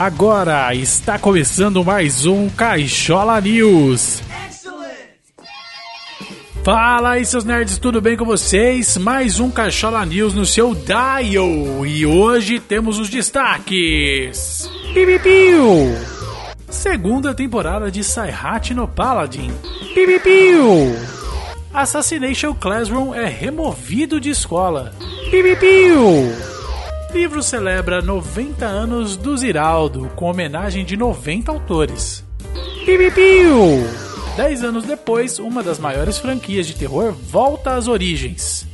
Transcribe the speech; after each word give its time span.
Agora 0.00 0.74
está 0.74 1.18
começando 1.18 1.84
mais 1.84 2.24
um 2.24 2.48
Caixola 2.48 3.38
News. 3.38 4.22
Fala 6.64 7.10
aí, 7.10 7.24
seus 7.26 7.44
nerds, 7.44 7.76
tudo 7.76 8.00
bem 8.00 8.16
com 8.16 8.24
vocês? 8.24 8.96
Mais 8.96 9.38
um 9.40 9.50
Caixola 9.50 10.06
News 10.06 10.32
no 10.32 10.46
seu 10.46 10.74
dial. 10.74 11.84
E 11.84 12.06
hoje 12.06 12.58
temos 12.58 12.98
os 12.98 13.10
destaques. 13.10 14.70
Pipipiu! 14.94 15.94
Segunda 16.70 17.34
temporada 17.34 17.90
de 17.90 18.02
Saihat 18.02 18.72
no 18.72 18.88
Paladin. 18.88 19.52
Pipipiu! 19.92 20.96
Assassination 21.74 22.54
Classroom 22.54 23.14
é 23.14 23.26
removido 23.26 24.18
de 24.18 24.30
escola. 24.30 24.94
Pipipiu! 25.30 26.49
Livro 27.12 27.42
celebra 27.42 28.00
90 28.00 28.64
anos 28.64 29.16
do 29.16 29.36
Ziraldo, 29.36 30.10
com 30.16 30.30
homenagem 30.30 30.84
de 30.84 30.96
90 30.96 31.50
autores. 31.50 32.24
Pipipiu! 32.84 33.84
Dez 34.36 34.62
anos 34.64 34.84
depois, 34.84 35.38
uma 35.38 35.62
das 35.62 35.78
maiores 35.78 36.18
franquias 36.18 36.66
de 36.66 36.74
terror 36.74 37.12
volta 37.12 37.74
às 37.74 37.88
origens. 37.88 38.66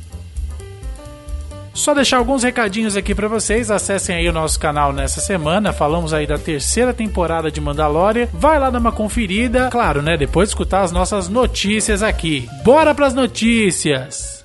Só 1.73 1.93
deixar 1.93 2.17
alguns 2.17 2.41
recadinhos 2.41 2.97
aqui 2.97 3.13
para 3.13 3.27
vocês. 3.27 3.69
Acessem 3.69 4.15
aí 4.15 4.27
o 4.27 4.33
nosso 4.33 4.59
canal 4.59 4.91
nessa 4.91 5.21
semana. 5.21 5.71
Falamos 5.71 6.11
aí 6.11 6.25
da 6.25 6.37
terceira 6.37 6.91
temporada 6.91 7.51
de 7.51 7.61
Mandalorian. 7.61 8.27
Vai 8.33 8.59
lá 8.59 8.71
dar 8.71 8.79
uma 8.79 8.91
conferida. 8.91 9.69
Claro, 9.69 10.01
né? 10.01 10.17
Depois 10.17 10.49
de 10.49 10.53
escutar 10.53 10.81
as 10.81 10.91
nossas 10.91 11.29
notícias 11.29 12.01
aqui. 12.01 12.49
Bora 12.63 12.95
pras 12.95 13.13
notícias! 13.13 14.43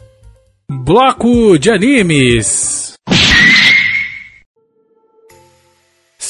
Bloco 0.71 1.59
de 1.59 1.71
animes. 1.71 2.82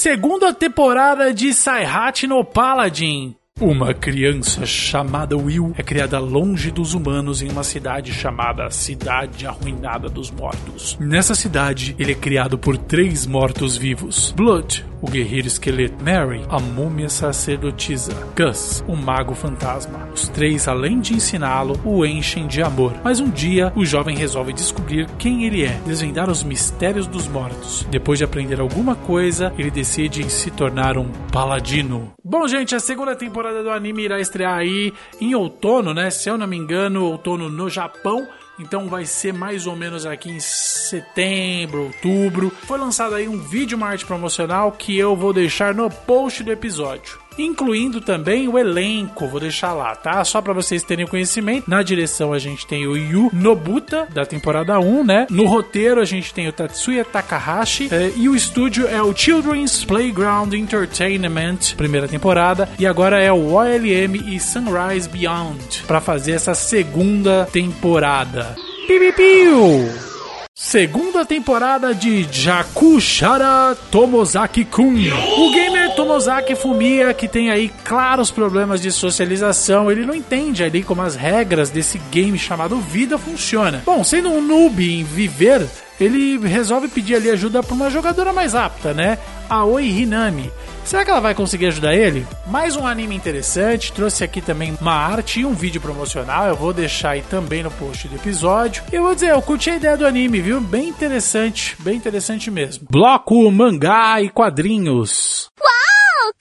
Segunda 0.02 0.52
temporada 0.52 1.33
de 1.33 1.55
Saihat 1.55 2.24
no 2.24 2.45
Paladin. 2.45 3.37
Uma 3.61 3.95
criança 3.95 4.67
chamada 4.67 5.37
Will 5.37 5.73
é 5.77 5.85
criada 5.85 6.19
longe 6.19 6.71
dos 6.71 6.95
humanos 6.95 7.43
em 7.43 7.49
uma 7.49 7.63
cidade 7.63 8.13
chamada 8.13 8.69
Cidade 8.71 9.47
Arruinada 9.47 10.09
dos 10.09 10.33
Mortos. 10.33 10.97
Nessa 10.99 11.35
cidade, 11.35 11.95
ele 11.97 12.11
é 12.11 12.15
criado 12.17 12.59
por 12.59 12.77
três 12.77 13.25
mortos-vivos: 13.25 14.33
Blood, 14.37 14.85
o 15.01 15.09
guerreiro 15.09 15.47
esqueleto, 15.47 16.03
Mary, 16.03 16.43
a 16.49 16.59
múmia 16.59 17.09
sacerdotisa, 17.09 18.13
Gus, 18.37 18.85
o 18.89 18.97
mago 18.97 19.35
fantasma. 19.35 20.09
Os 20.15 20.29
três, 20.29 20.67
além 20.67 21.01
de 21.01 21.15
ensiná-lo, 21.15 21.79
o 21.85 22.05
enchem 22.07 22.47
de 22.47 22.63
amor. 22.63 22.95
Mas 23.05 23.21
um 23.21 23.29
dia, 23.29 23.73
o 23.77 23.85
jovem 23.85 24.17
resolve 24.17 24.53
descobrir 24.53 25.07
quem 25.19 25.45
ele 25.45 25.65
é, 25.65 25.80
desvendar 25.87 26.30
os 26.30 26.43
mistérios 26.43 27.07
dos 27.07 27.29
mortos. 27.29 27.87
Depois 27.91 28.19
de 28.19 28.25
aprender 28.25 28.61
alguma 28.61 28.95
coisa, 28.95 29.53
ele 29.59 29.71
decide 29.71 30.29
se 30.30 30.51
tornar 30.51 30.97
um 30.97 31.09
paladino. 31.33 32.13
Bom, 32.33 32.49
gente, 32.49 32.75
a 32.75 32.80
segunda 32.80 33.15
temporada 33.15 33.63
do 33.63 33.69
anime 33.69 34.05
irá 34.05 34.19
estrear 34.19 34.55
aí 34.55 34.95
em 35.21 35.35
outono, 35.35 35.93
né? 35.93 36.09
Se 36.09 36.30
eu 36.30 36.39
não 36.39 36.47
me 36.47 36.57
engano, 36.57 37.05
outono 37.05 37.51
no 37.51 37.69
Japão. 37.69 38.27
Então 38.59 38.89
vai 38.89 39.05
ser 39.05 39.35
mais 39.35 39.66
ou 39.66 39.77
menos 39.77 40.07
aqui 40.07 40.30
em 40.30 40.41
setembro, 40.41 41.83
outubro. 41.83 42.51
Foi 42.66 42.79
lançado 42.79 43.15
aí 43.15 43.29
um 43.29 43.37
vídeo, 43.37 43.77
uma 43.77 43.89
arte 43.89 44.07
promocional 44.07 44.73
que 44.73 44.97
eu 44.97 45.15
vou 45.15 45.35
deixar 45.35 45.74
no 45.74 45.91
post 45.91 46.43
do 46.43 46.51
episódio 46.51 47.19
incluindo 47.38 48.01
também 48.01 48.49
o 48.49 48.59
elenco. 48.59 49.27
Vou 49.27 49.41
deixar 49.41 49.73
lá, 49.73 49.95
tá? 49.95 50.25
Só 50.25 50.41
para 50.41 50.52
vocês 50.52 50.83
terem 50.83 51.07
conhecimento. 51.07 51.69
Na 51.69 51.83
direção 51.83 52.33
a 52.33 52.39
gente 52.39 52.66
tem 52.66 52.87
o 52.87 52.97
Yu 52.97 53.30
Nobuta 53.33 54.07
da 54.13 54.24
temporada 54.24 54.79
1, 54.79 55.05
né? 55.05 55.27
No 55.30 55.47
roteiro 55.47 56.01
a 56.01 56.05
gente 56.05 56.33
tem 56.33 56.49
o 56.49 56.52
Tatsuya 56.52 57.05
Takahashi 57.05 57.89
eh, 57.91 58.13
e 58.16 58.29
o 58.29 58.35
estúdio 58.35 58.87
é 58.87 59.02
o 59.02 59.15
Children's 59.15 59.85
Playground 59.85 60.52
Entertainment, 60.52 61.74
primeira 61.77 62.09
temporada, 62.09 62.69
e 62.79 62.87
agora 62.87 63.21
é 63.21 63.33
o 63.33 63.52
OLM 63.52 64.17
e 64.27 64.41
Sunrise 64.41 65.09
Beyond 65.09 65.84
para 65.87 66.00
fazer 66.00 66.33
essa 66.33 66.55
segunda 66.55 67.47
temporada. 67.53 68.56
Piu, 68.87 69.12
piu. 69.12 70.12
Segunda 70.55 71.25
temporada 71.25 71.95
de 71.95 72.29
Jakushara 72.31 73.75
Tomozaki-kun. 73.91 74.97
O 75.39 75.51
gamer 75.51 75.95
Tomozaki 75.95 76.55
Fumiya, 76.55 77.15
que 77.15 77.27
tem 77.27 77.51
aí 77.51 77.71
claros 77.83 78.31
problemas 78.31 78.79
de 78.83 78.93
socialização, 78.93 79.91
ele 79.91 80.05
não 80.05 80.15
entende 80.15 80.62
ali 80.62 80.83
como 80.83 81.01
as 81.01 81.17
regras 81.17 81.71
desse 81.71 81.97
game 82.11 82.39
chamado 82.39 82.77
vida 82.77 83.17
funciona. 83.17 83.83
Bom, 83.87 84.05
sendo 84.05 84.29
um 84.29 84.43
noob 84.43 84.85
em 84.85 85.03
viver, 85.03 85.67
ele 85.99 86.37
resolve 86.47 86.87
pedir 86.89 87.15
ali 87.15 87.31
ajuda 87.31 87.62
para 87.62 87.75
uma 87.75 87.89
jogadora 87.89 88.31
mais 88.31 88.55
apta, 88.55 88.93
né? 88.93 89.17
A 89.49 89.65
Oi 89.65 89.87
Hinami. 89.87 90.53
Será 90.84 91.04
que 91.04 91.10
ela 91.10 91.20
vai 91.20 91.34
conseguir 91.34 91.66
ajudar 91.66 91.94
ele? 91.94 92.26
Mais 92.47 92.76
um 92.76 92.87
anime 92.87 93.15
interessante, 93.15 93.93
trouxe 93.93 94.25
aqui 94.25 94.41
também 94.41 94.76
uma 94.81 94.93
arte 94.93 95.41
e 95.41 95.47
um 95.47 95.54
vídeo 95.54 95.81
promocional, 95.81 96.48
eu 96.48 96.56
vou 96.56 96.72
deixar 96.72 97.10
aí 97.10 97.22
também 97.22 97.62
no 97.62 97.70
post 97.70 98.09
do 98.09 98.16
episódio. 98.16 98.82
Eu 98.93 99.03
vou 99.03 99.15
dizer, 99.15 99.31
eu 99.31 99.43
curti 99.43 99.70
a 99.70 99.76
ideia 99.76 99.97
do 99.97 100.06
anime, 100.06 100.41
viu? 100.41 100.60
Bem 100.60 100.88
interessante, 100.88 101.76
bem 101.81 101.97
interessante 101.97 102.50
mesmo. 102.50 102.87
Bloco, 102.91 103.50
mangá 103.50 104.20
e 104.20 104.28
quadrinhos. 104.28 105.52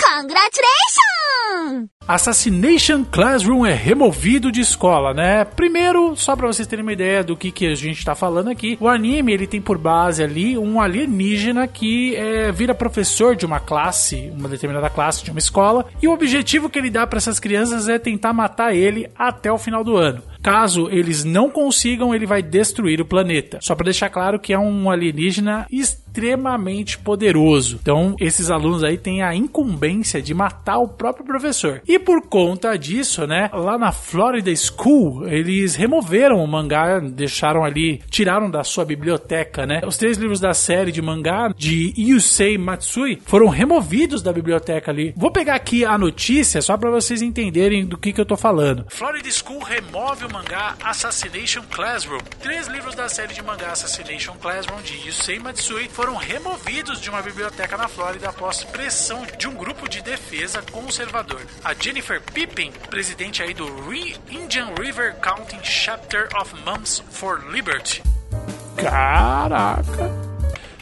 Congratulations! 0.02 1.90
Assassination 2.08 3.06
Classroom 3.06 3.66
é 3.66 3.74
removido 3.74 4.52
de 4.52 4.60
escola, 4.60 5.14
né? 5.14 5.46
Primeiro, 5.46 6.16
só 6.16 6.36
para 6.36 6.48
vocês 6.48 6.68
terem 6.68 6.84
uma 6.84 6.92
ideia 6.92 7.24
do 7.24 7.38
que, 7.38 7.52
que 7.52 7.68
a 7.68 7.76
gente 7.76 8.04
tá 8.04 8.16
falando 8.16 8.50
aqui, 8.50 8.78
o 8.82 8.90
anime 8.90 9.32
ele 9.32 9.48
tem 9.48 9.62
por 9.62 9.78
base 9.78 10.24
ali 10.24 10.58
um 10.58 10.82
alienígena 10.82 11.68
que 11.68 12.16
é, 12.16 12.52
vira 12.52 12.74
professor 12.74 13.36
de 13.36 13.46
uma 13.46 13.60
classe, 13.60 14.32
uma 14.36 14.50
determinada 14.50 14.90
classe 14.90 15.24
de 15.24 15.30
uma 15.30 15.40
escola, 15.40 15.86
e 16.02 16.08
o 16.08 16.12
objetivo 16.12 16.70
que 16.70 16.80
ele 16.80 16.90
dá 16.90 17.06
para 17.06 17.18
essas 17.18 17.40
crianças 17.40 17.88
é 17.88 18.00
tentar 18.00 18.34
matar 18.34 18.76
ele 18.76 19.10
até 19.16 19.52
o 19.52 19.58
final 19.58 19.84
do 19.84 19.96
ano. 19.96 20.24
Caso 20.42 20.90
eles 20.90 21.24
não 21.24 21.50
consigam, 21.50 22.14
ele 22.14 22.26
vai 22.26 22.42
destruir 22.42 23.00
o 23.00 23.06
planeta. 23.06 23.60
Só 23.62 23.76
para 23.76 23.86
deixar 23.86 24.10
claro 24.10 24.40
que 24.40 24.52
é 24.52 24.58
um 24.58 24.90
alienígena 24.90 25.68
extremamente 25.72 26.01
poderoso. 27.04 27.80
Então, 27.82 28.16
esses 28.20 28.50
alunos 28.50 28.84
aí 28.84 28.98
têm 28.98 29.22
a 29.22 29.36
incumbência 29.36 30.22
de 30.22 30.34
matar 30.34 30.78
o 30.78 30.88
próprio 30.88 31.26
professor. 31.26 31.82
E 31.88 31.98
por 31.98 32.28
conta 32.28 32.78
disso, 32.78 33.26
né, 33.26 33.50
lá 33.54 33.78
na 33.78 33.92
Florida 33.92 34.52
School, 34.56 35.28
eles 35.28 35.76
removeram 35.76 36.44
o 36.44 36.48
mangá, 36.48 37.00
deixaram 37.00 37.64
ali, 37.64 38.02
tiraram 38.10 38.50
da 38.50 38.64
sua 38.64 38.86
biblioteca, 38.86 39.66
né? 39.66 39.82
Os 39.86 39.98
três 39.98 40.18
livros 40.18 40.40
da 40.40 40.54
série 40.54 40.92
de 40.92 41.02
mangá 41.02 41.54
de 41.56 41.94
Yusei 41.98 42.58
Matsui 42.58 43.22
foram 43.26 43.48
removidos 43.48 44.22
da 44.22 44.34
biblioteca 44.34 44.92
ali. 44.92 45.14
Vou 45.16 45.32
pegar 45.32 45.56
aqui 45.56 45.86
a 45.86 45.98
notícia 45.98 46.62
só 46.62 46.78
para 46.78 46.92
vocês 46.92 47.22
entenderem 47.22 47.86
do 47.86 47.98
que, 47.98 48.14
que 48.14 48.22
eu 48.22 48.26
tô 48.26 48.38
falando. 48.38 48.86
Florida 48.90 49.30
School 49.32 49.60
remove 49.60 50.26
o 50.26 50.32
mangá 50.32 50.76
Assassination 50.84 51.64
Classroom. 51.72 52.20
Três 52.42 52.68
livros 52.68 52.96
da 52.96 53.08
série 53.08 53.34
de 53.34 53.42
mangá 53.42 53.72
Assassination 53.72 54.34
Classroom 54.42 54.82
de 54.82 55.08
Yusei 55.08 55.40
Matsui 55.40 55.88
foram 55.90 56.01
removidos 56.10 57.00
de 57.00 57.10
uma 57.10 57.22
biblioteca 57.22 57.78
na 57.78 57.88
Flórida 57.88 58.30
após 58.30 58.64
pressão 58.64 59.26
de 59.38 59.48
um 59.48 59.54
grupo 59.54 59.88
de 59.88 60.02
defesa 60.02 60.62
conservador. 60.72 61.42
A 61.64 61.74
Jennifer 61.74 62.22
Pippin, 62.22 62.72
presidente 62.90 63.44
aí 63.44 63.54
do 63.54 63.66
Re 63.88 64.16
Indian 64.30 64.74
River 64.80 65.16
County 65.22 65.60
Chapter 65.64 66.28
of 66.40 66.54
Moms 66.66 67.04
for 67.12 67.44
Liberty. 67.52 68.02
Caraca! 68.76 70.21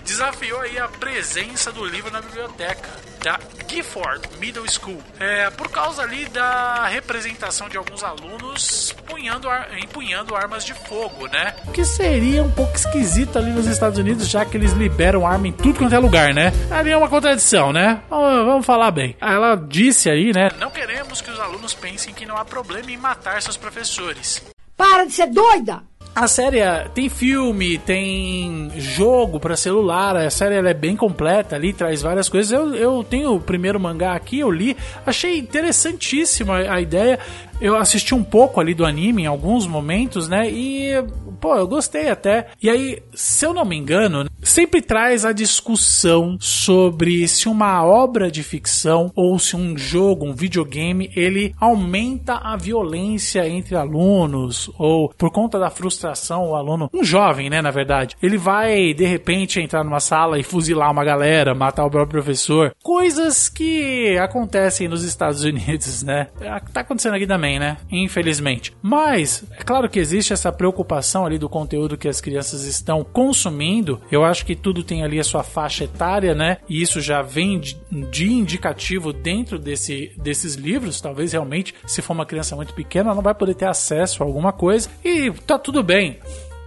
Desafiou 0.09 0.61
aí 0.61 0.79
a 0.79 0.87
presença 0.87 1.71
do 1.71 1.85
livro 1.85 2.09
na 2.09 2.19
biblioteca 2.19 2.89
da 3.23 3.39
Gifford 3.67 4.27
Middle 4.39 4.67
School. 4.67 4.97
É, 5.19 5.51
por 5.51 5.69
causa 5.69 6.01
ali 6.01 6.25
da 6.25 6.87
representação 6.87 7.69
de 7.69 7.77
alguns 7.77 8.03
alunos 8.03 8.95
empunhando, 9.03 9.47
empunhando 9.79 10.35
armas 10.35 10.65
de 10.65 10.73
fogo, 10.73 11.27
né? 11.27 11.53
O 11.67 11.71
que 11.71 11.85
seria 11.85 12.41
um 12.41 12.49
pouco 12.49 12.75
esquisito 12.75 13.37
ali 13.37 13.51
nos 13.51 13.67
Estados 13.67 13.99
Unidos, 13.99 14.27
já 14.27 14.43
que 14.43 14.57
eles 14.57 14.71
liberam 14.71 15.27
arma 15.27 15.47
em 15.47 15.51
tudo 15.51 15.77
quanto 15.77 15.93
é 15.93 15.99
lugar, 15.99 16.33
né? 16.33 16.51
Ali 16.71 16.89
é 16.89 16.97
uma 16.97 17.07
contradição, 17.07 17.71
né? 17.71 18.01
Vamos, 18.09 18.45
vamos 18.45 18.65
falar 18.65 18.89
bem. 18.89 19.15
Ela 19.21 19.55
disse 19.55 20.09
aí, 20.09 20.33
né? 20.33 20.49
Não 20.57 20.71
queremos 20.71 21.21
que 21.21 21.29
os 21.29 21.39
alunos 21.39 21.75
pensem 21.75 22.15
que 22.15 22.25
não 22.25 22.35
há 22.35 22.43
problema 22.43 22.89
em 22.89 22.97
matar 22.97 23.39
seus 23.43 23.57
professores. 23.57 24.41
Para 24.75 25.05
de 25.05 25.11
ser 25.11 25.27
doida! 25.27 25.83
A 26.15 26.27
série 26.27 26.59
tem 26.93 27.07
filme, 27.07 27.77
tem 27.77 28.71
jogo 28.75 29.39
para 29.39 29.55
celular, 29.55 30.17
a 30.17 30.29
série 30.29 30.55
é 30.55 30.73
bem 30.73 30.95
completa 30.95 31.55
ali, 31.55 31.71
traz 31.71 32.01
várias 32.01 32.27
coisas. 32.27 32.51
Eu, 32.51 32.75
eu 32.75 33.03
tenho 33.03 33.35
o 33.35 33.39
primeiro 33.39 33.79
mangá 33.79 34.13
aqui, 34.13 34.39
eu 34.39 34.51
li, 34.51 34.75
achei 35.05 35.37
interessantíssima 35.37 36.57
a 36.57 36.81
ideia. 36.81 37.19
Eu 37.61 37.75
assisti 37.75 38.13
um 38.13 38.23
pouco 38.23 38.59
ali 38.59 38.73
do 38.73 38.85
anime 38.85 39.23
em 39.23 39.27
alguns 39.27 39.65
momentos, 39.65 40.27
né? 40.27 40.49
E 40.49 40.91
pô, 41.39 41.55
eu 41.55 41.67
gostei 41.67 42.09
até. 42.09 42.47
E 42.61 42.69
aí, 42.69 43.01
se 43.13 43.45
eu 43.45 43.53
não 43.53 43.65
me 43.65 43.75
engano, 43.75 44.29
sempre 44.41 44.81
traz 44.81 45.25
a 45.25 45.31
discussão 45.31 46.37
sobre 46.39 47.27
se 47.27 47.47
uma 47.47 47.83
obra 47.83 48.31
de 48.31 48.43
ficção 48.43 49.11
ou 49.15 49.37
se 49.39 49.55
um 49.55 49.77
jogo, 49.77 50.25
um 50.25 50.33
videogame, 50.33 51.11
ele 51.15 51.53
aumenta 51.59 52.35
a 52.35 52.55
violência 52.55 53.47
entre 53.47 53.75
alunos 53.75 54.69
ou 54.77 55.09
por 55.17 55.31
conta 55.31 55.59
da 55.59 55.69
frustração 55.69 56.49
o 56.49 56.55
aluno, 56.55 56.89
um 56.93 57.03
jovem, 57.03 57.49
né, 57.49 57.61
na 57.61 57.71
verdade, 57.71 58.15
ele 58.21 58.37
vai 58.37 58.93
de 58.93 59.05
repente 59.05 59.59
entrar 59.59 59.83
numa 59.83 59.99
sala 59.99 60.39
e 60.39 60.43
fuzilar 60.43 60.91
uma 60.91 61.03
galera, 61.03 61.55
matar 61.55 61.85
o 61.85 61.89
próprio 61.89 62.21
professor, 62.21 62.73
coisas 62.83 63.49
que 63.49 64.17
acontecem 64.17 64.87
nos 64.87 65.03
Estados 65.03 65.43
Unidos, 65.43 66.03
né? 66.03 66.27
Tá 66.73 66.81
acontecendo 66.81 67.15
aqui 67.15 67.27
também, 67.27 67.59
né? 67.59 67.77
Infelizmente. 67.91 68.73
Mas 68.81 69.43
é 69.57 69.63
claro 69.63 69.89
que 69.89 69.99
existe 69.99 70.33
essa 70.33 70.51
preocupação 70.51 71.25
ali 71.29 71.37
do 71.37 71.47
conteúdo 71.47 71.97
que 71.97 72.07
as 72.07 72.19
crianças 72.19 72.63
estão 72.63 73.03
consumindo. 73.03 74.01
Eu 74.11 74.23
acho 74.23 74.45
que 74.45 74.55
tudo 74.55 74.83
tem 74.83 75.03
ali 75.03 75.19
a 75.19 75.23
sua 75.23 75.43
faixa 75.43 75.85
etária, 75.85 76.35
né? 76.35 76.57
E 76.67 76.81
isso 76.81 76.99
já 76.99 77.21
vem 77.21 77.59
de, 77.59 78.31
indicativo 78.31 79.13
dentro 79.13 79.57
desse, 79.57 80.11
desses 80.17 80.55
livros. 80.55 80.99
Talvez 80.99 81.31
realmente, 81.31 81.73
se 81.85 82.01
for 82.01 82.13
uma 82.13 82.25
criança 82.25 82.55
muito 82.55 82.73
pequena, 82.73 83.07
ela 83.07 83.15
não 83.15 83.23
vai 83.23 83.35
poder 83.35 83.53
ter 83.53 83.67
acesso 83.67 84.23
a 84.23 84.25
alguma 84.25 84.51
coisa. 84.51 84.89
E 85.03 85.31
tá 85.45 85.57
tudo 85.57 85.83
bem. 85.83 86.19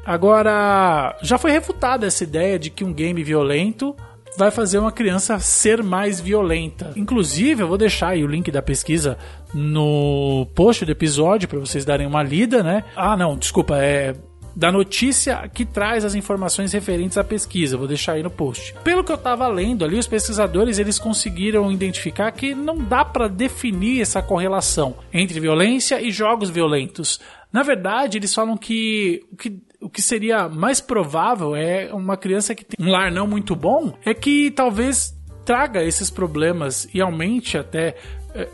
Agora, 0.04 1.16
já 1.22 1.38
foi 1.38 1.52
refutada 1.52 2.06
essa 2.06 2.24
ideia 2.24 2.58
de 2.58 2.70
que 2.70 2.84
um 2.84 2.92
game 2.92 3.22
violento 3.22 3.94
vai 4.36 4.50
fazer 4.50 4.78
uma 4.78 4.90
criança 4.90 5.38
ser 5.38 5.82
mais 5.82 6.20
violenta. 6.20 6.92
Inclusive, 6.96 7.62
eu 7.62 7.68
vou 7.68 7.78
deixar 7.78 8.08
aí 8.08 8.24
o 8.24 8.26
link 8.26 8.50
da 8.50 8.62
pesquisa 8.62 9.18
no 9.52 10.46
post 10.54 10.84
do 10.84 10.92
episódio 10.92 11.48
para 11.48 11.58
vocês 11.58 11.84
darem 11.84 12.06
uma 12.06 12.22
lida, 12.22 12.62
né? 12.62 12.84
Ah, 12.96 13.16
não, 13.16 13.36
desculpa, 13.36 13.76
é 13.78 14.14
da 14.54 14.70
notícia 14.70 15.48
que 15.52 15.64
traz 15.64 16.04
as 16.04 16.14
informações 16.14 16.72
referentes 16.72 17.18
à 17.18 17.24
pesquisa. 17.24 17.76
Vou 17.76 17.86
deixar 17.86 18.12
aí 18.12 18.22
no 18.22 18.30
post. 18.30 18.74
Pelo 18.84 19.02
que 19.02 19.12
eu 19.12 19.16
estava 19.16 19.46
lendo 19.48 19.84
ali, 19.84 19.98
os 19.98 20.06
pesquisadores 20.06 20.78
eles 20.78 20.98
conseguiram 20.98 21.70
identificar 21.70 22.30
que 22.32 22.54
não 22.54 22.78
dá 22.78 23.04
para 23.04 23.28
definir 23.28 24.00
essa 24.02 24.22
correlação 24.22 24.94
entre 25.12 25.40
violência 25.40 26.00
e 26.00 26.10
jogos 26.10 26.50
violentos. 26.50 27.20
Na 27.52 27.62
verdade, 27.62 28.18
eles 28.18 28.34
falam 28.34 28.56
que 28.56 29.24
o 29.30 29.36
que 29.36 29.62
o 29.82 29.90
que 29.90 30.00
seria 30.00 30.48
mais 30.48 30.80
provável 30.80 31.56
é 31.56 31.92
uma 31.92 32.16
criança 32.16 32.54
que 32.54 32.64
tem 32.64 32.86
um 32.86 32.88
lar 32.88 33.10
não 33.10 33.26
muito 33.26 33.56
bom, 33.56 33.92
é 34.04 34.14
que 34.14 34.48
talvez 34.52 35.12
traga 35.44 35.82
esses 35.82 36.08
problemas 36.08 36.88
e 36.94 37.00
aumente 37.00 37.58
até 37.58 37.96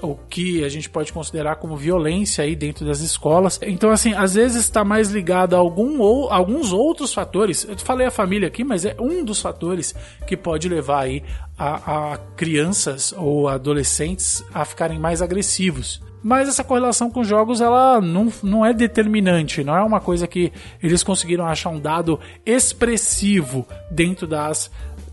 o 0.02 0.16
que 0.16 0.64
a 0.64 0.68
gente 0.68 0.90
pode 0.90 1.12
considerar 1.12 1.56
como 1.56 1.76
violência 1.76 2.44
aí 2.44 2.56
dentro 2.56 2.84
das 2.84 3.00
escolas. 3.00 3.58
Então, 3.62 3.90
assim, 3.90 4.12
às 4.12 4.34
vezes 4.34 4.64
está 4.64 4.84
mais 4.84 5.10
ligado 5.10 5.54
a 5.54 5.58
algum 5.58 6.00
ou 6.00 6.30
alguns 6.30 6.72
outros 6.72 7.12
fatores. 7.12 7.64
Eu 7.64 7.78
falei 7.78 8.06
a 8.06 8.10
família 8.10 8.48
aqui, 8.48 8.64
mas 8.64 8.84
é 8.84 8.96
um 8.98 9.24
dos 9.24 9.40
fatores 9.40 9.94
que 10.26 10.36
pode 10.36 10.68
levar 10.68 11.02
aí 11.02 11.22
a, 11.56 12.12
a 12.12 12.18
crianças 12.36 13.14
ou 13.16 13.48
adolescentes 13.48 14.44
a 14.52 14.64
ficarem 14.64 14.98
mais 14.98 15.22
agressivos. 15.22 16.02
Mas 16.22 16.48
essa 16.48 16.64
correlação 16.64 17.10
com 17.10 17.22
jogos 17.22 17.60
ela 17.60 18.00
não, 18.00 18.32
não 18.42 18.66
é 18.66 18.72
determinante, 18.72 19.62
não 19.62 19.76
é 19.76 19.82
uma 19.82 20.00
coisa 20.00 20.26
que 20.26 20.52
eles 20.82 21.02
conseguiram 21.02 21.46
achar 21.46 21.70
um 21.70 21.78
dado 21.78 22.18
expressivo 22.44 23.66
dentro 23.90 24.26
das 24.26 24.70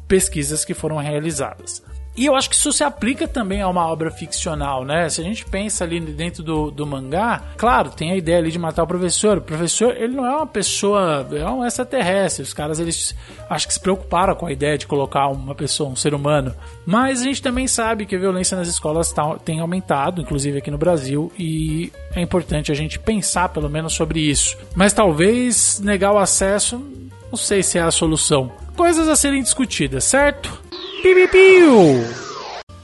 pesquisas 0.07 0.65
que 0.65 0.73
foram 0.73 0.97
realizadas. 0.97 1.83
E 2.17 2.25
eu 2.25 2.35
acho 2.35 2.49
que 2.49 2.55
isso 2.55 2.71
se 2.71 2.83
aplica 2.83 3.27
também 3.27 3.61
a 3.61 3.67
uma 3.67 3.85
obra 3.87 4.09
ficcional, 4.09 4.85
né? 4.85 5.09
Se 5.09 5.19
a 5.19 5.23
gente 5.23 5.45
pensa 5.45 5.83
ali 5.83 5.99
dentro 5.99 6.41
do, 6.41 6.71
do 6.71 6.85
mangá, 6.85 7.41
claro, 7.57 7.89
tem 7.89 8.11
a 8.11 8.15
ideia 8.15 8.37
ali 8.37 8.51
de 8.51 8.57
matar 8.57 8.83
o 8.83 8.87
professor. 8.87 9.37
O 9.37 9.41
professor, 9.41 9.95
ele 9.97 10.15
não 10.15 10.25
é 10.25 10.35
uma 10.35 10.47
pessoa, 10.47 11.27
é 11.31 11.45
um 11.49 11.65
extraterrestre. 11.65 12.43
Os 12.43 12.53
caras, 12.53 12.79
eles 12.79 13.13
acho 13.49 13.67
que 13.67 13.73
se 13.73 13.79
preocuparam 13.79 14.33
com 14.35 14.45
a 14.45 14.51
ideia 14.51 14.77
de 14.77 14.87
colocar 14.87 15.27
uma 15.27 15.53
pessoa, 15.53 15.89
um 15.89 15.95
ser 15.95 16.13
humano. 16.13 16.55
Mas 16.85 17.21
a 17.21 17.25
gente 17.25 17.41
também 17.41 17.67
sabe 17.67 18.05
que 18.05 18.15
a 18.15 18.19
violência 18.19 18.57
nas 18.57 18.67
escolas 18.67 19.11
tá, 19.11 19.35
tem 19.35 19.59
aumentado, 19.59 20.21
inclusive 20.21 20.59
aqui 20.59 20.71
no 20.71 20.77
Brasil, 20.77 21.31
e 21.37 21.91
é 22.15 22.21
importante 22.21 22.71
a 22.71 22.75
gente 22.75 22.97
pensar 22.97 23.49
pelo 23.49 23.69
menos 23.69 23.93
sobre 23.93 24.21
isso. 24.21 24.57
Mas 24.73 24.93
talvez 24.93 25.81
negar 25.81 26.13
o 26.13 26.17
acesso, 26.17 26.81
não 27.29 27.37
sei 27.37 27.61
se 27.61 27.77
é 27.77 27.81
a 27.81 27.91
solução. 27.91 28.51
Coisas 28.75 29.07
a 29.07 29.15
serem 29.15 29.41
discutidas, 29.41 30.03
certo? 30.03 30.64
Pipipiu! 31.01 32.03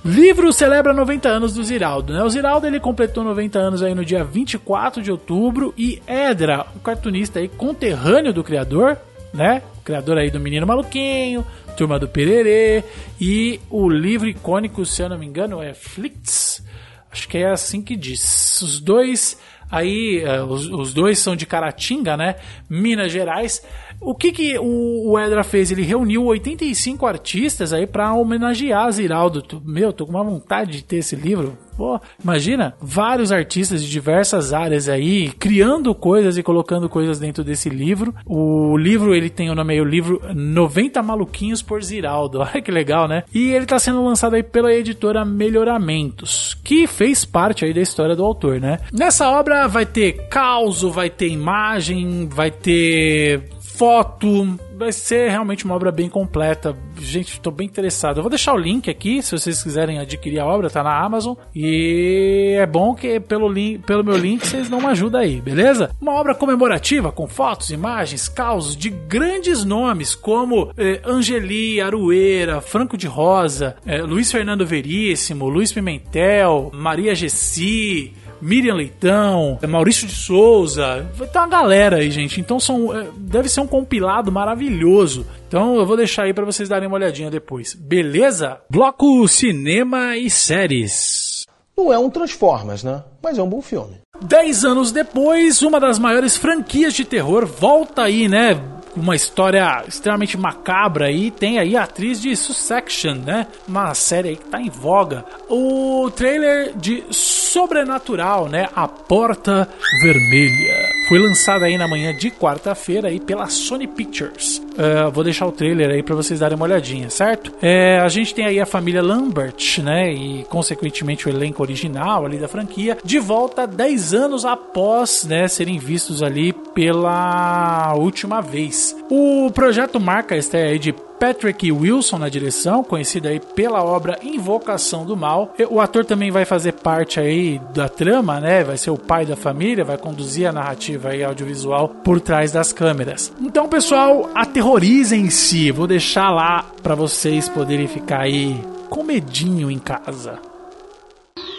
Livro 0.04 0.52
celebra 0.52 0.94
90 0.94 1.30
anos 1.30 1.54
do 1.54 1.64
Ziraldo, 1.64 2.14
né? 2.14 2.24
O 2.24 2.30
Ziraldo 2.30 2.66
ele 2.66 2.80
completou 2.80 3.24
90 3.24 3.60
anos 3.60 3.84
aí 3.84 3.94
no 3.94 4.04
dia 4.04 4.24
24 4.24 5.02
de 5.02 5.12
outubro 5.12 5.74
e 5.78 6.02
Edra, 6.08 6.66
o 6.76 6.80
cartunista 6.80 7.40
aí 7.40 7.48
conterrâneo 7.48 8.34
do 8.34 8.44
criador, 8.44 8.98
né? 9.32 9.62
O 9.78 9.82
criador 9.82 10.18
aí 10.18 10.32
do 10.32 10.40
Menino 10.40 10.66
Maluquinho, 10.66 11.46
Turma 11.78 12.00
do 12.00 12.08
Pererê 12.08 12.84
e 13.20 13.60
o 13.70 13.88
livro 13.88 14.28
icônico, 14.28 14.86
se 14.86 15.04
eu 15.04 15.10
não 15.10 15.20
me 15.20 15.26
engano, 15.26 15.62
é 15.62 15.74
Flix. 15.74 16.64
Acho 17.12 17.28
que 17.28 17.38
é 17.38 17.50
assim 17.50 17.82
que 17.82 17.96
diz. 17.96 18.62
Os 18.62 18.80
dois 18.80 19.38
aí, 19.70 20.24
uh, 20.26 20.46
os, 20.46 20.68
os 20.68 20.94
dois 20.94 21.20
são 21.20 21.36
de 21.36 21.46
Caratinga, 21.46 22.18
né? 22.18 22.36
Minas 22.70 23.12
Gerais. 23.12 23.64
O 24.02 24.16
que 24.16 24.32
que 24.32 24.58
o, 24.58 25.12
o 25.12 25.20
Edra 25.20 25.44
fez? 25.44 25.72
Ele 25.72 25.84
reuniu 25.84 26.26
85 26.26 27.06
artistas 27.06 27.72
aí 27.72 27.86
para 27.86 28.12
homenagear 28.14 28.92
Ziraldo. 28.92 29.62
Meu, 29.64 29.94
tô 29.94 30.08
com 30.08 30.14
uma 30.14 30.24
vontade 30.24 30.72
de 30.72 30.84
ter 30.84 30.98
esse 30.98 31.16
livro. 31.16 31.56
Pô, 31.78 32.00
imagina, 32.22 32.74
vários 32.82 33.32
artistas 33.32 33.84
de 33.84 33.90
diversas 33.90 34.54
áreas 34.54 34.90
aí, 34.90 35.32
criando 35.32 35.94
coisas 35.94 36.38
e 36.38 36.44
colocando 36.44 36.90
coisas 36.90 37.20
dentro 37.20 37.44
desse 37.44 37.70
livro. 37.70 38.14
O 38.26 38.76
livro, 38.76 39.14
ele 39.14 39.30
tem 39.30 39.52
o 39.52 39.56
nome 39.56 39.74
aí, 39.74 39.82
o 39.82 39.86
livro 39.86 40.20
90 40.34 41.02
Maluquinhos 41.04 41.62
por 41.62 41.84
Ziraldo. 41.84 42.40
Olha 42.42 42.62
que 42.62 42.72
legal, 42.72 43.08
né? 43.08 43.24
E 43.34 43.52
ele 43.52 43.68
tá 43.68 43.78
sendo 43.78 44.04
lançado 44.04 44.36
aí 44.36 44.44
pela 44.44 44.74
editora 44.74 45.24
Melhoramentos, 45.24 46.58
que 46.64 46.88
fez 46.88 47.24
parte 47.24 47.66
aí 47.66 47.74
da 47.74 47.82
história 47.82 48.16
do 48.16 48.26
autor, 48.26 48.60
né? 48.60 48.80
Nessa 48.92 49.30
obra 49.30 49.68
vai 49.68 49.86
ter 49.86 50.28
caos, 50.28 50.82
vai 50.82 51.10
ter 51.10 51.28
imagem, 51.30 52.28
vai 52.28 52.50
ter 52.50 53.61
foto. 53.82 54.60
Vai 54.78 54.92
ser 54.92 55.30
realmente 55.30 55.66
uma 55.66 55.74
obra 55.74 55.92
bem 55.92 56.08
completa. 56.08 56.78
Gente, 57.00 57.34
estou 57.34 57.52
bem 57.52 57.66
interessado. 57.66 58.18
Eu 58.18 58.24
vou 58.24 58.30
deixar 58.30 58.54
o 58.54 58.58
link 58.58 58.92
aqui, 58.92 59.24
se 59.24 59.32
vocês 59.32 59.64
quiserem 59.64 59.98
adquirir 59.98 60.40
a 60.40 60.46
obra, 60.46 60.70
tá 60.70 60.84
na 60.84 61.04
Amazon. 61.04 61.36
E 61.56 62.56
é 62.60 62.66
bom 62.68 62.94
que 62.94 63.20
pelo, 63.20 63.50
link, 63.50 63.80
pelo 63.80 64.04
meu 64.04 64.16
link 64.16 64.46
vocês 64.46 64.70
não 64.70 64.82
me 64.82 64.86
ajudam 64.88 65.22
aí, 65.22 65.42
beleza? 65.42 65.90
Uma 66.00 66.14
obra 66.14 66.36
comemorativa 66.36 67.12
com 67.12 67.28
fotos, 67.28 67.72
imagens, 67.72 68.30
causos 68.30 68.76
de 68.76 68.92
grandes 68.92 69.66
nomes 69.66 70.14
como 70.14 70.72
eh, 70.78 71.02
Angeli, 71.04 71.82
Arueira, 71.82 72.62
Franco 72.62 72.96
de 72.96 73.08
Rosa, 73.08 73.76
eh, 73.84 74.04
Luiz 74.04 74.32
Fernando 74.32 74.66
Veríssimo, 74.66 75.50
Luiz 75.50 75.72
Pimentel, 75.72 76.70
Maria 76.72 77.16
Gessi, 77.16 78.14
Miriam 78.42 78.76
Leitão, 78.76 79.60
Maurício 79.68 80.08
de 80.08 80.16
Souza, 80.16 81.10
vai 81.16 81.28
ter 81.28 81.38
uma 81.38 81.48
galera 81.48 81.98
aí, 81.98 82.10
gente. 82.10 82.40
Então 82.40 82.60
são, 82.60 82.96
é, 82.96 83.08
deve 83.18 83.50
ser 83.50 83.62
um 83.62 83.68
compilado 83.68 84.32
maravilhoso. 84.32 85.26
Então 85.48 85.76
eu 85.76 85.86
vou 85.86 85.98
deixar 85.98 86.24
aí 86.24 86.34
para 86.34 86.46
vocês 86.46 86.68
darem 86.68 86.88
uma 86.88 86.98
olhadinha 86.98 87.30
depois. 87.30 87.74
Beleza? 87.74 88.60
Bloco 88.70 89.28
Cinema 89.28 90.18
e 90.18 90.30
Séries. 90.30 91.46
Não 91.78 91.92
é 91.92 91.98
um 91.98 92.10
Transformers, 92.10 92.84
né? 92.84 93.04
Mas 93.24 93.38
é 93.38 93.44
um 93.44 93.50
bom 93.50 93.62
filme. 93.62 94.02
Dez 94.22 94.64
anos 94.64 94.92
depois, 94.92 95.62
uma 95.62 95.80
das 95.80 95.98
maiores 95.98 96.38
franquias 96.38 96.94
de 96.94 97.06
terror 97.06 97.46
volta 97.46 98.04
aí, 98.04 98.28
né? 98.28 98.62
uma 98.96 99.16
história 99.16 99.84
extremamente 99.88 100.38
macabra 100.38 101.12
e 101.12 101.32
tem 101.32 101.60
aí 101.60 101.76
a 101.76 101.84
atriz 101.84 102.22
de 102.22 102.36
Succession, 102.36 103.16
né? 103.16 103.48
Uma 103.68 103.94
série 103.94 104.30
aí 104.30 104.36
que 104.36 104.46
tá 104.46 104.60
em 104.60 104.70
voga. 104.70 105.26
O 105.50 106.12
trailer 106.12 106.74
de 106.76 107.04
Sobrenatural, 107.52 108.48
né? 108.48 108.70
A 108.74 108.88
Porta 108.88 109.68
Vermelha. 110.02 110.88
Foi 111.10 111.20
lançado 111.20 111.66
aí 111.66 111.78
na 111.78 111.86
manhã 111.86 112.16
de 112.16 112.32
quarta-feira 112.32 113.10
aí 113.10 113.20
pela 113.20 113.50
Sony 113.50 113.88
Pictures. 113.88 114.60
Uh, 114.60 115.12
vou 115.12 115.22
deixar 115.22 115.46
o 115.48 115.52
trailer 115.52 115.90
aí 115.90 116.02
para 116.02 116.16
vocês 116.16 116.40
darem 116.40 116.56
uma 116.56 116.64
olhadinha, 116.64 117.10
certo? 117.10 117.52
É, 117.62 118.00
a 118.00 118.08
gente 118.08 118.34
tem 118.34 118.46
aí 118.46 118.62
a 118.62 118.66
família 118.66 119.02
Lambert, 119.02 119.80
né? 119.84 120.14
E 120.14 120.46
consequentemente 120.46 121.28
o 121.28 121.30
elenco 121.30 121.62
original 121.62 122.26
ali 122.26 122.38
da 122.38 122.48
franquia, 122.48 122.98
de 123.04 123.20
volta 123.20 123.68
10 123.68 124.14
anos 124.14 124.46
após, 124.46 125.26
né, 125.26 125.46
serem 125.50 125.78
vistos 125.78 126.24
ali 126.24 126.54
pela 126.54 127.94
última 127.96 128.40
vez. 128.40 128.96
O 129.10 129.52
projeto 129.54 130.00
marca 130.00 130.36
a 130.36 130.38
estreia 130.38 130.80
de 130.80 130.96
Patrick 131.22 131.72
Wilson 131.72 132.18
na 132.18 132.30
direção, 132.30 132.84
conhecido 132.84 133.28
aí 133.28 133.40
pela 133.40 133.84
obra 133.84 134.18
Invocação 134.24 135.06
do 135.06 135.16
Mal. 135.16 135.54
O 135.70 135.80
ator 135.80 136.04
também 136.04 136.32
vai 136.32 136.46
fazer 136.46 136.72
parte 136.72 137.20
aí 137.20 137.62
da 137.76 137.88
trama, 137.88 138.40
né? 138.40 138.64
Vai 138.64 138.76
ser 138.76 138.90
o 138.90 138.98
pai 138.98 139.24
da 139.24 139.36
família, 139.36 139.86
vai 139.86 140.00
conduzir 140.00 140.48
a 140.48 140.52
narrativa 140.52 141.10
aí 141.10 141.24
audiovisual 141.24 141.90
por 141.90 142.20
trás 142.20 142.52
das 142.52 142.74
câmeras. 142.74 143.32
Então, 143.40 143.70
pessoal, 143.70 144.32
aterrorizem-se. 144.34 145.70
Vou 145.70 145.86
deixar 145.86 146.32
lá 146.32 146.66
para 146.82 146.96
vocês 146.96 147.48
poderem 147.48 147.86
ficar 147.86 148.22
aí 148.22 148.60
com 148.90 149.04
medinho 149.04 149.70
em 149.70 149.78
casa. 149.78 150.40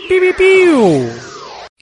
Piu, 0.09 0.21
piu, 0.21 0.35
piu. 0.35 1.32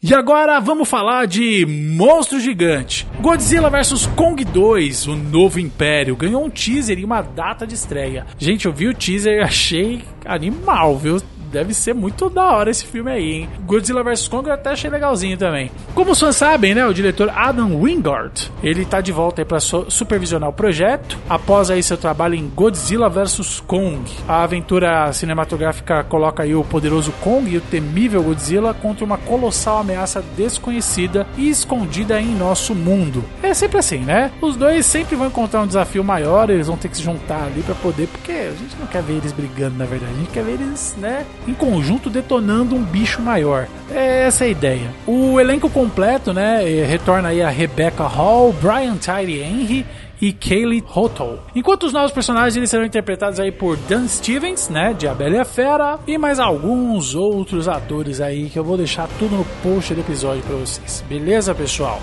E 0.02 0.14
agora 0.14 0.58
vamos 0.60 0.88
falar 0.88 1.26
de 1.26 1.66
Monstro 1.66 2.40
Gigante. 2.40 3.06
Godzilla 3.20 3.68
vs 3.68 4.06
Kong 4.16 4.42
2, 4.42 5.06
o 5.08 5.14
novo 5.14 5.60
império, 5.60 6.16
ganhou 6.16 6.42
um 6.42 6.48
teaser 6.48 6.98
e 6.98 7.04
uma 7.04 7.20
data 7.20 7.66
de 7.66 7.74
estreia. 7.74 8.26
Gente, 8.38 8.64
eu 8.64 8.72
vi 8.72 8.88
o 8.88 8.94
teaser 8.94 9.40
e 9.40 9.42
achei 9.42 10.02
animal, 10.24 10.96
viu? 10.96 11.20
Deve 11.50 11.74
ser 11.74 11.94
muito 11.94 12.30
da 12.30 12.50
hora 12.50 12.70
esse 12.70 12.86
filme 12.86 13.10
aí, 13.10 13.32
hein? 13.32 13.48
Godzilla 13.66 14.02
vs 14.02 14.28
Kong 14.28 14.48
eu 14.48 14.54
até 14.54 14.70
achei 14.70 14.90
legalzinho 14.90 15.36
também. 15.36 15.70
Como 15.94 16.12
os 16.12 16.20
fãs 16.20 16.36
sabem, 16.36 16.74
né, 16.74 16.86
o 16.86 16.94
diretor 16.94 17.30
Adam 17.34 17.80
Wingard, 17.80 18.50
ele 18.62 18.84
tá 18.84 19.00
de 19.00 19.12
volta 19.12 19.40
aí 19.40 19.44
para 19.44 19.60
supervisionar 19.60 20.48
o 20.48 20.52
projeto, 20.52 21.18
após 21.28 21.70
aí 21.70 21.82
seu 21.82 21.96
trabalho 21.96 22.34
em 22.34 22.48
Godzilla 22.48 23.08
vs 23.08 23.60
Kong. 23.66 24.00
A 24.28 24.42
aventura 24.42 25.12
cinematográfica 25.12 26.04
coloca 26.04 26.42
aí 26.42 26.54
o 26.54 26.64
poderoso 26.64 27.12
Kong 27.20 27.50
e 27.50 27.56
o 27.56 27.60
temível 27.60 28.22
Godzilla 28.22 28.72
contra 28.74 29.04
uma 29.04 29.18
colossal 29.18 29.78
ameaça 29.78 30.22
desconhecida 30.36 31.26
e 31.36 31.48
escondida 31.48 32.20
em 32.20 32.34
nosso 32.34 32.74
mundo. 32.74 33.24
É 33.42 33.52
sempre 33.54 33.78
assim, 33.78 33.98
né? 33.98 34.30
Os 34.40 34.56
dois 34.56 34.86
sempre 34.86 35.16
vão 35.16 35.26
encontrar 35.26 35.62
um 35.62 35.66
desafio 35.66 36.04
maior, 36.04 36.50
eles 36.50 36.66
vão 36.66 36.76
ter 36.76 36.88
que 36.88 36.96
se 36.96 37.02
juntar 37.02 37.44
ali 37.44 37.62
para 37.62 37.74
poder, 37.74 38.06
porque 38.08 38.32
a 38.32 38.50
gente 38.50 38.76
não 38.78 38.86
quer 38.86 39.02
ver 39.02 39.14
eles 39.14 39.32
brigando, 39.32 39.76
na 39.76 39.84
verdade, 39.84 40.12
a 40.12 40.16
gente 40.16 40.30
quer 40.30 40.44
ver 40.44 40.52
eles, 40.52 40.94
né, 40.98 41.24
em 41.50 41.54
conjunto 41.54 42.08
detonando 42.08 42.74
um 42.74 42.82
bicho 42.82 43.20
maior. 43.20 43.66
É 43.90 44.24
essa 44.26 44.44
a 44.44 44.48
ideia. 44.48 44.94
O 45.06 45.40
elenco 45.40 45.68
completo, 45.68 46.32
né, 46.32 46.62
retorna 46.86 47.28
aí 47.28 47.42
a 47.42 47.50
Rebecca 47.50 48.04
Hall, 48.04 48.52
Brian 48.52 48.96
Tyree 48.96 49.42
Henry 49.42 49.86
e 50.20 50.32
Kaylee 50.32 50.84
Hotel. 50.94 51.38
Enquanto 51.54 51.84
os 51.84 51.92
novos 51.92 52.12
personagens 52.12 52.56
eles 52.56 52.70
serão 52.70 52.84
interpretados 52.84 53.40
aí 53.40 53.50
por 53.50 53.76
Dan 53.88 54.06
Stevens, 54.06 54.68
né, 54.68 54.94
de 54.96 55.08
A 55.08 55.16
e 55.18 55.38
a 55.38 55.44
Fera, 55.44 55.98
e 56.06 56.18
mais 56.18 56.38
alguns 56.38 57.14
outros 57.14 57.68
atores 57.68 58.20
aí 58.20 58.48
que 58.48 58.58
eu 58.58 58.64
vou 58.64 58.76
deixar 58.76 59.08
tudo 59.18 59.36
no 59.36 59.44
post 59.62 59.94
do 59.94 60.00
episódio 60.00 60.42
para 60.42 60.56
vocês. 60.56 61.04
Beleza, 61.08 61.54
pessoal? 61.54 62.00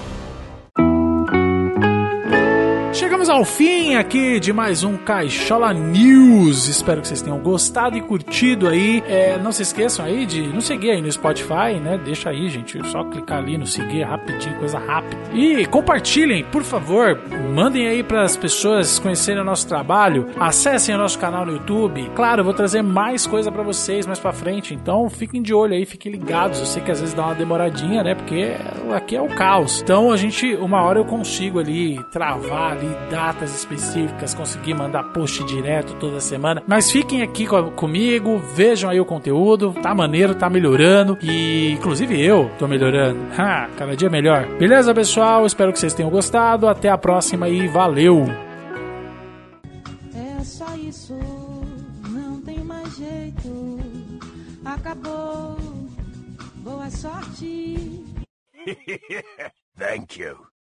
Chegamos 3.27 3.29
ao 3.29 3.43
fim 3.43 3.95
aqui 3.95 4.39
de 4.39 4.53
mais 4.53 4.85
um 4.85 4.95
Caixola 4.95 5.73
News. 5.73 6.69
Espero 6.69 7.01
que 7.01 7.09
vocês 7.09 7.21
tenham 7.21 7.37
gostado 7.39 7.97
e 7.97 8.01
curtido 8.01 8.69
aí. 8.69 9.03
É, 9.05 9.37
não 9.37 9.51
se 9.51 9.63
esqueçam 9.63 10.05
aí 10.05 10.25
de 10.25 10.41
nos 10.47 10.65
seguir 10.65 10.91
aí 10.91 11.01
no 11.01 11.11
Spotify, 11.11 11.77
né? 11.81 11.99
Deixa 12.05 12.29
aí, 12.29 12.47
gente. 12.47 12.81
Só 12.87 13.03
clicar 13.03 13.39
ali 13.39 13.57
no 13.57 13.67
seguir 13.67 14.03
rapidinho, 14.03 14.57
coisa 14.57 14.79
rápida. 14.79 15.17
E 15.37 15.67
compartilhem, 15.67 16.43
por 16.45 16.63
favor. 16.63 17.19
Mandem 17.53 17.87
aí 17.87 18.01
para 18.01 18.23
as 18.23 18.35
pessoas 18.35 18.97
conhecerem 18.97 19.39
o 19.39 19.45
nosso 19.45 19.67
trabalho. 19.67 20.27
Acessem 20.39 20.95
o 20.95 20.97
nosso 20.97 21.19
canal 21.19 21.45
no 21.45 21.51
YouTube. 21.51 22.09
Claro, 22.15 22.41
eu 22.41 22.43
vou 22.43 22.55
trazer 22.55 22.81
mais 22.81 23.27
coisa 23.27 23.51
para 23.51 23.61
vocês 23.61 24.07
mais 24.07 24.17
para 24.17 24.33
frente. 24.33 24.73
Então 24.73 25.07
fiquem 25.11 25.39
de 25.39 25.53
olho 25.53 25.75
aí, 25.75 25.85
fiquem 25.85 26.11
ligados. 26.11 26.59
Eu 26.59 26.65
sei 26.65 26.81
que 26.81 26.89
às 26.89 26.99
vezes 26.99 27.13
dá 27.13 27.25
uma 27.25 27.35
demoradinha, 27.35 28.03
né? 28.03 28.15
Porque 28.15 28.55
aqui 28.95 29.15
é 29.15 29.21
o 29.21 29.27
caos. 29.27 29.79
Então 29.83 30.11
a 30.11 30.17
gente, 30.17 30.55
uma 30.55 30.81
hora 30.81 30.97
eu 30.97 31.05
consigo 31.05 31.59
ali 31.59 32.03
travar 32.11 32.71
ali 32.71 32.89
datas 33.11 33.55
específicas, 33.55 34.33
conseguir 34.33 34.73
mandar 34.73 35.03
post 35.03 35.43
direto 35.43 35.93
toda 35.99 36.19
semana. 36.19 36.63
Mas 36.65 36.89
fiquem 36.89 37.21
aqui 37.21 37.45
co 37.45 37.71
comigo, 37.71 38.41
vejam 38.55 38.89
aí 38.89 38.99
o 38.99 39.05
conteúdo, 39.05 39.75
tá 39.83 39.93
maneiro, 39.93 40.33
tá 40.33 40.49
melhorando 40.49 41.15
e 41.21 41.73
inclusive 41.73 42.19
eu 42.19 42.49
tô 42.57 42.67
melhorando. 42.67 43.19
Ha, 43.37 43.69
cada 43.77 43.95
dia 43.95 44.09
melhor. 44.09 44.47
Beleza, 44.57 44.93
pessoal? 45.27 45.45
Espero 45.45 45.73
que 45.73 45.79
vocês 45.79 45.93
tenham 45.93 46.09
gostado. 46.09 46.67
Até 46.67 46.89
a 46.89 46.97
próxima 46.97 47.49
e 47.49 47.67
valeu. 47.67 48.25
É 50.15 50.43
só 50.43 50.73
isso, 50.75 51.13
não 52.09 52.41
tem 52.41 52.63
mais 52.63 52.95
jeito. 52.95 53.79
Acabou. 54.63 55.57
Boa 56.63 56.89
sorte. 56.89 58.05
Thank 59.77 60.19
you. 60.19 60.56